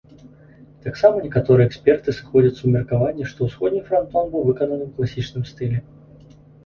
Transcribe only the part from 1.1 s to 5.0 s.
некаторыя эксперты сыходзяцца ў меркаванні, што ўсходні франтон быў выкананы ў